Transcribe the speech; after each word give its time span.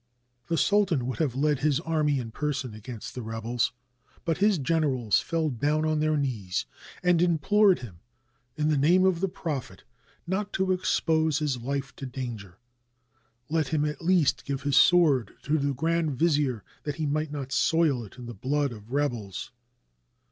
The 0.47 0.57
sultan 0.57 1.05
would 1.05 1.19
have 1.19 1.35
led 1.35 1.59
his 1.59 1.79
army 1.81 2.17
in 2.19 2.31
person 2.31 2.73
against 2.73 3.13
the 3.13 3.21
rebels, 3.21 3.71
but 4.25 4.39
his 4.39 4.57
generals 4.57 5.19
fell 5.19 5.51
down 5.51 5.85
on 5.85 5.99
their 5.99 6.17
knees 6.17 6.65
and 7.03 7.21
implored 7.21 7.81
him 7.83 7.99
in 8.55 8.69
the 8.69 8.79
name 8.79 9.05
of 9.05 9.19
the 9.19 9.27
Prophet 9.29 9.83
not 10.25 10.53
to 10.53 10.71
expose 10.71 11.37
his 11.37 11.57
life 11.61 11.95
to 11.97 12.07
danger. 12.07 12.57
Let 13.47 13.67
him 13.67 13.85
at 13.85 14.01
least 14.01 14.43
give 14.43 14.63
his 14.63 14.75
sword 14.75 15.35
to 15.43 15.59
the 15.59 15.71
grand 15.75 16.17
vizier, 16.17 16.63
that 16.81 16.95
he 16.95 17.05
might 17.05 17.31
not 17.31 17.51
soil 17.51 18.03
it 18.03 18.17
in 18.17 18.25
the 18.25 18.33
blood 18.33 18.71
of 18.71 18.91
rebels. 18.91 19.51